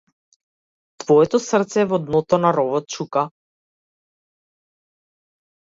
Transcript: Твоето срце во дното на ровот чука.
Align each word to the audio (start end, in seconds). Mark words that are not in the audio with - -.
Твоето 1.03 1.41
срце 1.49 1.85
во 1.91 2.01
дното 2.07 2.41
на 2.47 2.55
ровот 2.59 2.89
чука. 2.97 3.27